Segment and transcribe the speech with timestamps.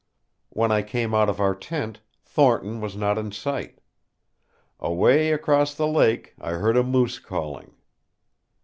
[0.49, 3.77] When I came out of our tent, Thornton was not in sight.
[4.79, 7.75] Away across the lake I heard a moose calling.